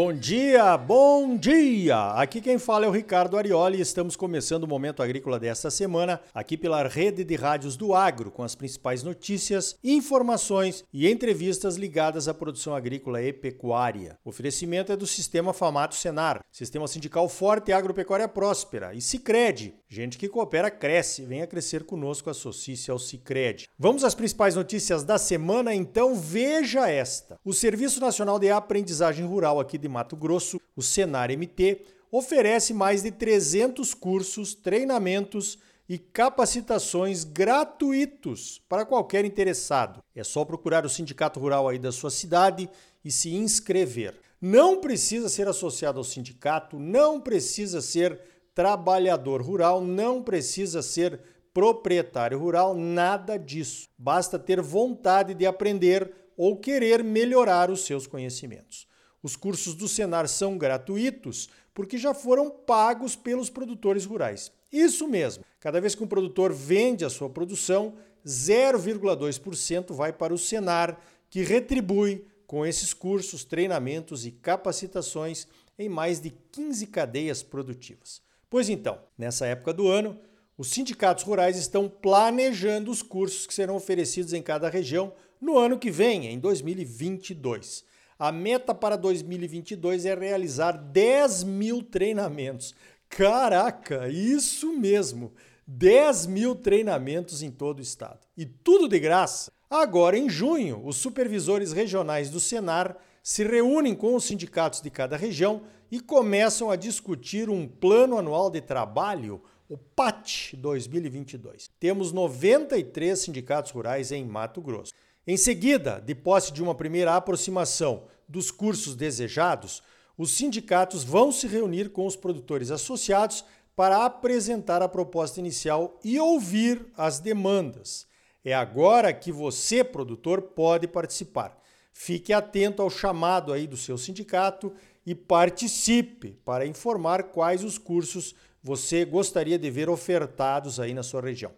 [0.00, 2.12] Bom dia, bom dia!
[2.12, 6.20] Aqui quem fala é o Ricardo Arioli e estamos começando o Momento Agrícola desta semana,
[6.32, 12.28] aqui pela rede de rádios do Agro, com as principais notícias, informações e entrevistas ligadas
[12.28, 14.16] à produção agrícola e pecuária.
[14.24, 19.74] O oferecimento é do Sistema Famato Senar, Sistema Sindical Forte e Agropecuária Próspera, e Cicred.
[19.88, 23.68] Gente que coopera cresce, venha crescer conosco, associe-se ao Cicred.
[23.76, 27.36] Vamos às principais notícias da semana, então veja esta.
[27.44, 33.02] O Serviço Nacional de Aprendizagem Rural aqui de Mato Grosso, o Senar MT, oferece mais
[33.02, 40.02] de 300 cursos, treinamentos e capacitações gratuitos para qualquer interessado.
[40.14, 42.68] É só procurar o sindicato rural aí da sua cidade
[43.04, 44.14] e se inscrever.
[44.40, 48.20] Não precisa ser associado ao sindicato, não precisa ser
[48.54, 51.20] trabalhador rural, não precisa ser
[51.54, 53.88] proprietário rural, nada disso.
[53.96, 58.87] Basta ter vontade de aprender ou querer melhorar os seus conhecimentos.
[59.22, 64.50] Os cursos do Senar são gratuitos porque já foram pagos pelos produtores rurais.
[64.72, 65.44] Isso mesmo.
[65.60, 67.94] Cada vez que um produtor vende a sua produção,
[68.26, 70.98] 0,2% vai para o Senar,
[71.30, 75.46] que retribui com esses cursos, treinamentos e capacitações
[75.78, 78.22] em mais de 15 cadeias produtivas.
[78.50, 80.18] Pois então, nessa época do ano,
[80.56, 85.78] os sindicatos rurais estão planejando os cursos que serão oferecidos em cada região no ano
[85.78, 87.84] que vem, em 2022.
[88.18, 92.74] A meta para 2022 é realizar 10 mil treinamentos.
[93.08, 95.32] Caraca, isso mesmo!
[95.64, 98.20] 10 mil treinamentos em todo o estado.
[98.36, 99.52] E tudo de graça.
[99.70, 105.16] Agora, em junho, os supervisores regionais do Senar se reúnem com os sindicatos de cada
[105.16, 111.70] região e começam a discutir um plano anual de trabalho, o PAT 2022.
[111.78, 114.92] Temos 93 sindicatos rurais em Mato Grosso.
[115.30, 119.82] Em seguida, de posse de uma primeira aproximação dos cursos desejados,
[120.16, 123.44] os sindicatos vão se reunir com os produtores associados
[123.76, 128.06] para apresentar a proposta inicial e ouvir as demandas.
[128.42, 131.60] É agora que você, produtor, pode participar.
[131.92, 134.72] Fique atento ao chamado aí do seu sindicato
[135.04, 141.20] e participe para informar quais os cursos você gostaria de ver ofertados aí na sua
[141.20, 141.52] região.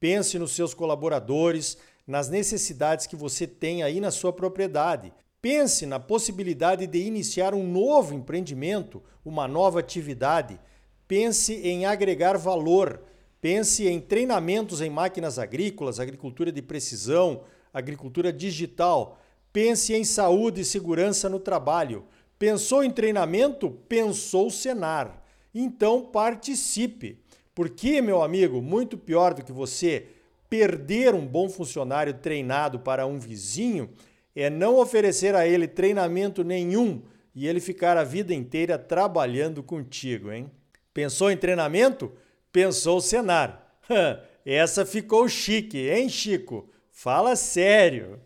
[0.00, 1.76] Pense nos seus colaboradores,
[2.10, 5.12] nas necessidades que você tem aí na sua propriedade.
[5.40, 10.58] Pense na possibilidade de iniciar um novo empreendimento, uma nova atividade.
[11.06, 13.00] Pense em agregar valor.
[13.40, 19.20] Pense em treinamentos em máquinas agrícolas, agricultura de precisão, agricultura digital.
[19.52, 22.04] Pense em saúde e segurança no trabalho.
[22.38, 23.70] Pensou em treinamento?
[23.88, 25.22] Pensou Senar.
[25.54, 27.20] Então participe.
[27.54, 30.08] Porque, meu amigo, muito pior do que você
[30.50, 33.88] perder um bom funcionário treinado para um vizinho
[34.34, 37.02] é não oferecer a ele treinamento nenhum
[37.34, 40.50] e ele ficar a vida inteira trabalhando contigo, hein?
[40.92, 42.12] Pensou em treinamento?
[42.52, 43.78] Pensou o Senar.
[44.44, 46.68] Essa ficou chique, hein, Chico?
[46.90, 48.18] Fala sério.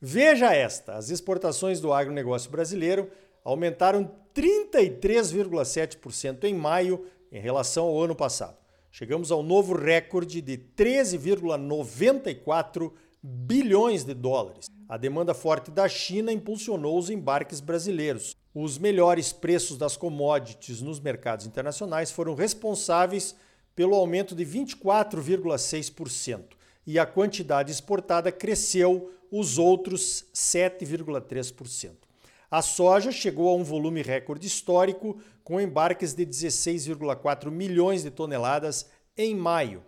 [0.00, 3.10] Veja esta: as exportações do agronegócio brasileiro
[3.44, 8.56] aumentaram 33,7% em maio em relação ao ano passado.
[8.90, 12.90] Chegamos ao novo recorde de 13,94
[13.22, 14.66] bilhões de dólares.
[14.88, 18.34] A demanda forte da China impulsionou os embarques brasileiros.
[18.54, 23.36] Os melhores preços das commodities nos mercados internacionais foram responsáveis
[23.76, 26.56] pelo aumento de 24,6%
[26.86, 32.07] e a quantidade exportada cresceu os outros 7,3%.
[32.50, 38.86] A soja chegou a um volume recorde histórico, com embarques de 16,4 milhões de toneladas
[39.16, 39.82] em maio.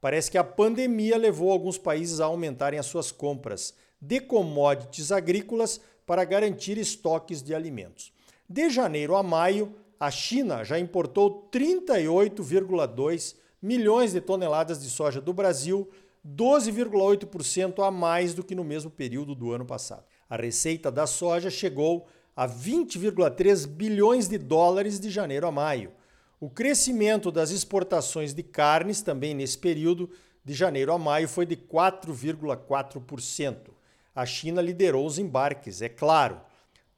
[0.00, 5.80] Parece que a pandemia levou alguns países a aumentarem as suas compras de commodities agrícolas
[6.06, 8.12] para garantir estoques de alimentos.
[8.48, 15.32] De janeiro a maio, a China já importou 38,2 milhões de toneladas de soja do
[15.32, 15.88] Brasil,
[16.24, 20.04] 12,8% a mais do que no mesmo período do ano passado.
[20.34, 25.92] A receita da soja chegou a 20,3 bilhões de dólares de janeiro a maio.
[26.40, 30.10] O crescimento das exportações de carnes também nesse período,
[30.44, 33.70] de janeiro a maio, foi de 4,4%.
[34.12, 36.40] A China liderou os embarques, é claro.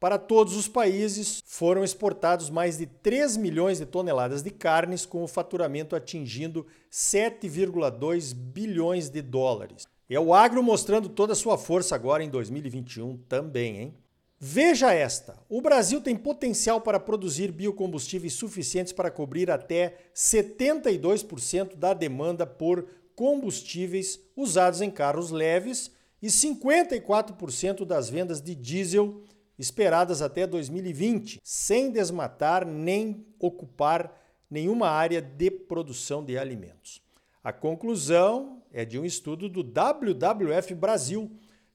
[0.00, 5.22] Para todos os países, foram exportados mais de 3 milhões de toneladas de carnes, com
[5.22, 9.86] o faturamento atingindo 7,2 bilhões de dólares.
[10.08, 13.94] É o agro mostrando toda a sua força agora em 2021 também, hein?
[14.38, 21.92] Veja esta: o Brasil tem potencial para produzir biocombustíveis suficientes para cobrir até 72% da
[21.92, 22.86] demanda por
[23.16, 25.90] combustíveis usados em carros leves
[26.22, 29.22] e 54% das vendas de diesel
[29.58, 34.14] esperadas até 2020, sem desmatar nem ocupar
[34.50, 37.00] nenhuma área de produção de alimentos.
[37.42, 41.30] A conclusão é de um estudo do WWF Brasil,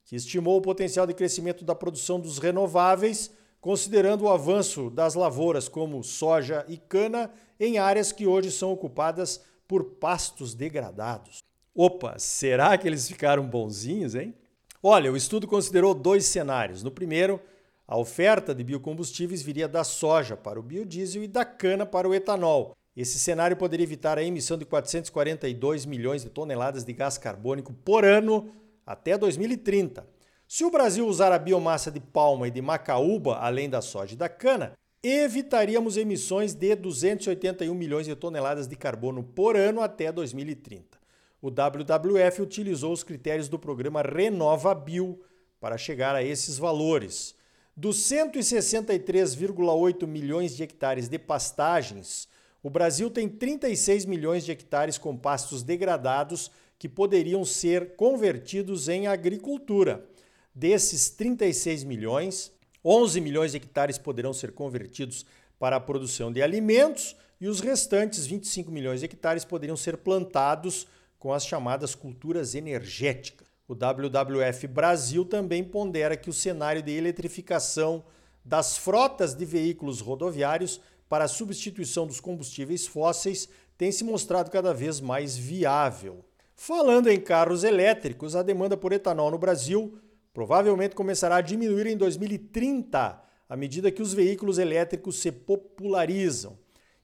[0.05, 5.67] que estimou o potencial de crescimento da produção dos renováveis, considerando o avanço das lavouras
[5.67, 11.39] como soja e cana em áreas que hoje são ocupadas por pastos degradados.
[11.73, 14.35] Opa, será que eles ficaram bonzinhos, hein?
[14.83, 16.83] Olha, o estudo considerou dois cenários.
[16.83, 17.41] No primeiro,
[17.87, 22.13] a oferta de biocombustíveis viria da soja para o biodiesel e da cana para o
[22.13, 22.75] etanol.
[22.95, 28.03] Esse cenário poderia evitar a emissão de 442 milhões de toneladas de gás carbônico por
[28.03, 28.51] ano
[28.85, 30.05] até 2030.
[30.45, 34.17] Se o Brasil usar a biomassa de palma e de macaúba, além da soja e
[34.17, 40.99] da cana, evitaríamos emissões de 281 milhões de toneladas de carbono por ano até 2030.
[41.41, 45.21] O WWF utilizou os critérios do programa RenovaBio
[45.59, 47.33] para chegar a esses valores.
[47.75, 52.27] Dos 163,8 milhões de hectares de pastagens,
[52.63, 59.07] o Brasil tem 36 milhões de hectares com pastos degradados que poderiam ser convertidos em
[59.07, 60.05] agricultura.
[60.53, 62.51] Desses 36 milhões,
[62.83, 65.25] 11 milhões de hectares poderão ser convertidos
[65.57, 70.87] para a produção de alimentos e os restantes 25 milhões de hectares poderiam ser plantados
[71.17, 73.47] com as chamadas culturas energéticas.
[73.67, 78.03] O WWF Brasil também pondera que o cenário de eletrificação
[78.43, 80.81] das frotas de veículos rodoviários
[81.11, 86.23] para a substituição dos combustíveis fósseis tem se mostrado cada vez mais viável.
[86.55, 89.99] Falando em carros elétricos, a demanda por etanol no Brasil
[90.33, 96.57] provavelmente começará a diminuir em 2030, à medida que os veículos elétricos se popularizam.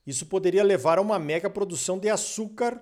[0.06, 2.80] Isso poderia levar a uma mega produção de açúcar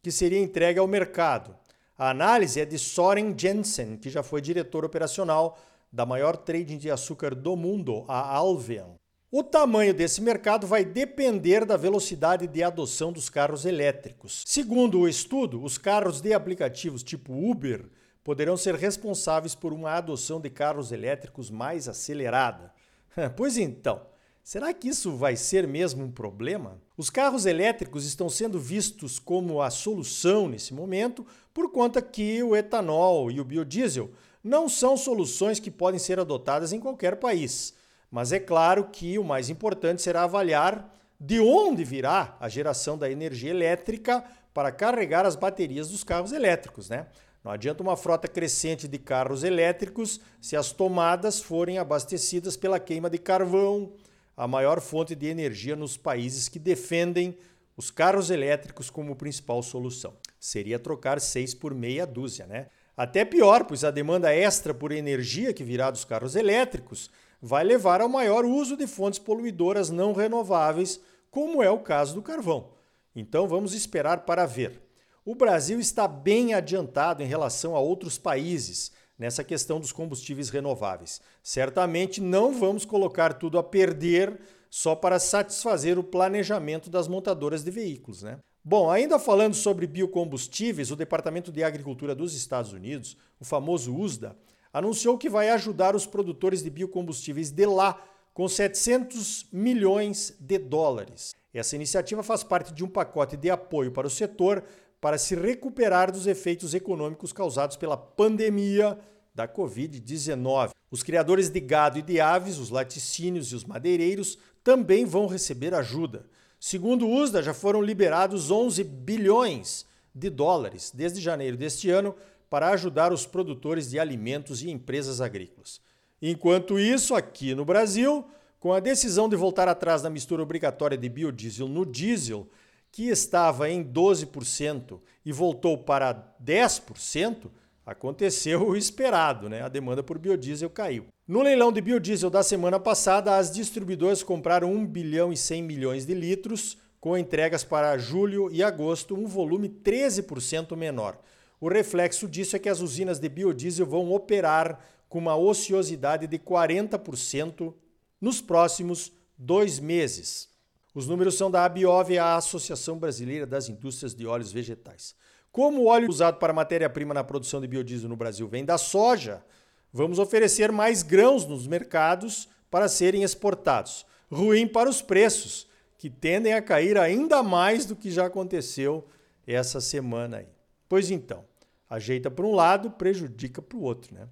[0.00, 1.56] que seria entregue ao mercado.
[1.98, 5.58] A análise é de Soren Jensen, que já foi diretor operacional
[5.92, 8.99] da maior trading de açúcar do mundo, a Alvean.
[9.32, 14.42] O tamanho desse mercado vai depender da velocidade de adoção dos carros elétricos.
[14.44, 17.88] Segundo o estudo, os carros de aplicativos tipo Uber
[18.24, 22.72] poderão ser responsáveis por uma adoção de carros elétricos mais acelerada.
[23.36, 24.02] Pois então,
[24.42, 26.80] Será que isso vai ser mesmo um problema?
[26.96, 31.24] Os carros elétricos estão sendo vistos como a solução nesse momento,
[31.54, 34.10] por conta que o etanol e o biodiesel
[34.42, 37.74] não são soluções que podem ser adotadas em qualquer país.
[38.10, 43.10] Mas é claro que o mais importante será avaliar de onde virá a geração da
[43.10, 47.06] energia elétrica para carregar as baterias dos carros elétricos, né?
[47.44, 53.08] Não adianta uma frota crescente de carros elétricos se as tomadas forem abastecidas pela queima
[53.08, 53.92] de carvão,
[54.36, 57.36] a maior fonte de energia nos países que defendem
[57.76, 60.14] os carros elétricos como principal solução.
[60.38, 62.66] Seria trocar seis por meia dúzia, né?
[62.96, 67.10] Até pior, pois a demanda extra por energia que virá dos carros elétricos
[67.40, 71.00] vai levar ao maior uso de fontes poluidoras não renováveis,
[71.30, 72.70] como é o caso do carvão.
[73.14, 74.80] Então vamos esperar para ver.
[75.24, 81.20] O Brasil está bem adiantado em relação a outros países nessa questão dos combustíveis renováveis.
[81.42, 84.40] Certamente não vamos colocar tudo a perder
[84.70, 88.38] só para satisfazer o planejamento das montadoras de veículos, né?
[88.62, 94.36] Bom, ainda falando sobre biocombustíveis, o Departamento de Agricultura dos Estados Unidos, o famoso USDA,
[94.72, 101.34] anunciou que vai ajudar os produtores de biocombustíveis de lá com 700 milhões de dólares.
[101.52, 104.62] Essa iniciativa faz parte de um pacote de apoio para o setor
[105.00, 108.98] para se recuperar dos efeitos econômicos causados pela pandemia
[109.34, 110.70] da Covid-19.
[110.90, 115.74] Os criadores de gado e de aves, os laticínios e os madeireiros também vão receber
[115.74, 116.26] ajuda.
[116.58, 122.14] Segundo o USDA, já foram liberados 11 bilhões de dólares desde janeiro deste ano
[122.50, 125.80] para ajudar os produtores de alimentos e empresas agrícolas.
[126.20, 128.26] Enquanto isso, aqui no Brasil,
[128.58, 132.46] com a decisão de voltar atrás na mistura obrigatória de biodiesel no diesel,
[132.92, 137.48] que estava em 12% e voltou para 10%,
[137.86, 139.62] aconteceu o esperado, né?
[139.62, 141.06] A demanda por biodiesel caiu.
[141.26, 146.04] No leilão de biodiesel da semana passada, as distribuidoras compraram 1 bilhão e 100 milhões
[146.04, 151.16] de litros, com entregas para julho e agosto, um volume 13% menor.
[151.60, 156.38] O reflexo disso é que as usinas de biodiesel vão operar com uma ociosidade de
[156.38, 157.74] 40%
[158.20, 160.48] nos próximos dois meses.
[160.94, 165.14] Os números são da ABIOV, a Associação Brasileira das Indústrias de Óleos Vegetais.
[165.52, 169.44] Como o óleo usado para matéria-prima na produção de biodiesel no Brasil vem da soja,
[169.92, 174.06] vamos oferecer mais grãos nos mercados para serem exportados.
[174.30, 179.06] Ruim para os preços, que tendem a cair ainda mais do que já aconteceu
[179.46, 180.48] essa semana aí.
[180.88, 181.44] Pois então,
[181.90, 184.28] ajeita para um lado, prejudica para o outro, né?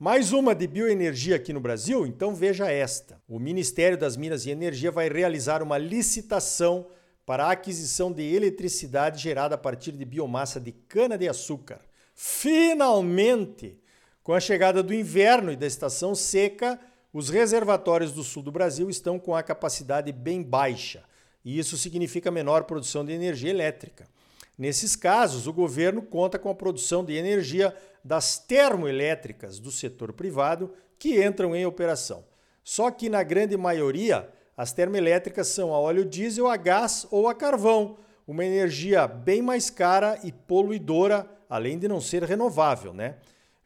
[0.00, 2.04] Mais uma de bioenergia aqui no Brasil?
[2.04, 3.20] Então veja esta.
[3.28, 6.86] O Ministério das Minas e Energia vai realizar uma licitação
[7.24, 11.78] para a aquisição de eletricidade gerada a partir de biomassa de cana-de-açúcar.
[12.14, 13.78] Finalmente!
[14.22, 16.80] Com a chegada do inverno e da estação seca,
[17.12, 21.04] os reservatórios do sul do Brasil estão com a capacidade bem baixa,
[21.44, 24.08] e isso significa menor produção de energia elétrica.
[24.56, 30.72] Nesses casos, o governo conta com a produção de energia das termoelétricas do setor privado
[30.98, 32.24] que entram em operação.
[32.62, 37.34] Só que, na grande maioria, as termoelétricas são a óleo diesel, a gás ou a
[37.34, 37.96] carvão,
[38.26, 43.16] uma energia bem mais cara e poluidora, além de não ser renovável, né?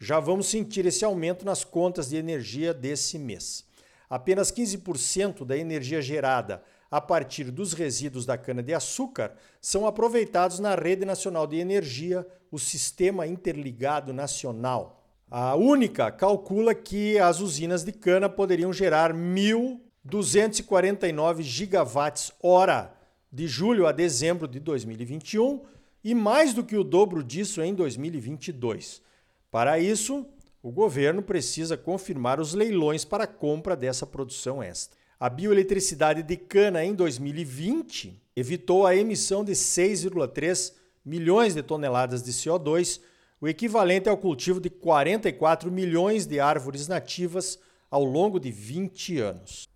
[0.00, 3.64] Já vamos sentir esse aumento nas contas de energia desse mês.
[4.08, 11.04] Apenas 15% da energia gerada a partir dos resíduos da cana-de-açúcar são aproveitados na Rede
[11.04, 15.04] Nacional de Energia, o Sistema Interligado Nacional.
[15.30, 22.94] A única calcula que as usinas de cana poderiam gerar 1.249 gigawatts hora
[23.30, 25.60] de julho a dezembro de 2021
[26.02, 29.02] e mais do que o dobro disso em 2022.
[29.50, 30.26] Para isso,
[30.62, 34.97] o governo precisa confirmar os leilões para a compra dessa produção extra.
[35.20, 40.72] A bioeletricidade de cana em 2020 evitou a emissão de 6,3
[41.04, 43.00] milhões de toneladas de CO2,
[43.40, 47.58] o equivalente ao cultivo de 44 milhões de árvores nativas
[47.90, 49.68] ao longo de 20 anos.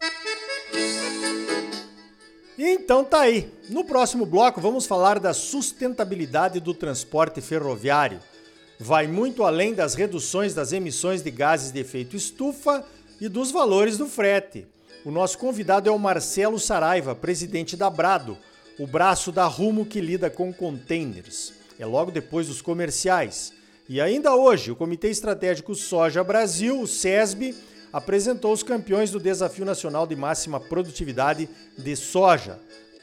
[2.57, 3.53] Então tá aí.
[3.69, 8.21] No próximo bloco vamos falar da sustentabilidade do transporte ferroviário.
[8.79, 12.87] Vai muito além das reduções das emissões de gases de efeito estufa
[13.21, 14.69] e dos valores do frete.
[15.05, 18.39] O nosso convidado é o Marcelo Saraiva, presidente da Brado,
[18.79, 21.53] o braço da Rumo que lida com containers.
[21.77, 23.53] É logo depois dos comerciais.
[23.89, 27.53] E ainda hoje, o Comitê Estratégico Soja Brasil, o SESB,
[27.93, 32.61] apresentou os campeões do Desafio Nacional de Máxima Produtividade de Soja.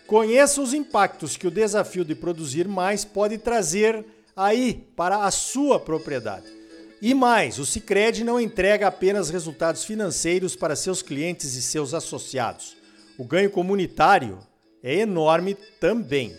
[0.08, 4.06] Conheça os impactos que o desafio de produzir mais pode trazer
[4.38, 6.59] aí para a sua propriedade.
[7.02, 12.76] E mais, o Sicredi não entrega apenas resultados financeiros para seus clientes e seus associados.
[13.18, 14.40] O ganho comunitário
[14.84, 16.36] é enorme também.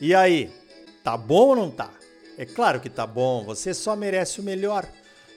[0.00, 0.52] E aí,
[1.02, 1.90] tá bom ou não tá?
[2.38, 4.86] É claro que tá bom, você só merece o melhor.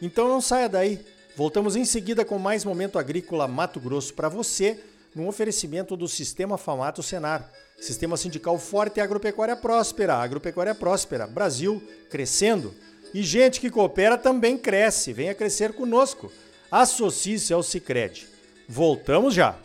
[0.02, 1.04] Então não saia daí.
[1.36, 4.80] Voltamos em seguida com mais momento agrícola Mato Grosso para você,
[5.16, 7.50] num oferecimento do Sistema Famato Senar.
[7.80, 10.16] Sistema sindical forte e agropecuária próspera.
[10.16, 11.26] Agropecuária próspera.
[11.26, 12.76] Brasil crescendo.
[13.14, 15.14] E gente que coopera também cresce.
[15.14, 16.32] Venha crescer conosco.
[16.72, 18.28] Associe-se ao Cicred.
[18.68, 19.56] Voltamos já!